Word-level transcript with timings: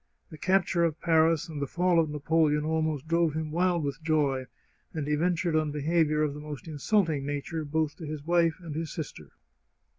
The 0.31 0.37
capture 0.39 0.83
of 0.83 0.99
Paris 0.99 1.47
and 1.47 1.61
the 1.61 1.67
fall 1.67 1.99
of 1.99 2.09
Napoleon 2.09 2.65
almost 2.65 3.07
drove 3.07 3.35
him 3.35 3.51
wild 3.51 3.83
with 3.83 4.01
joy, 4.01 4.47
and 4.95 5.05
he 5.07 5.13
ven 5.13 5.35
tured 5.35 5.61
on 5.61 5.69
behaviour 5.71 6.23
of 6.23 6.33
the 6.33 6.39
most 6.39 6.67
insulting 6.67 7.23
nature, 7.23 7.63
both 7.63 7.97
to 7.97 8.07
his 8.07 8.23
wife 8.25 8.55
and 8.61 8.73
his 8.73 8.91
sister. 8.91 9.29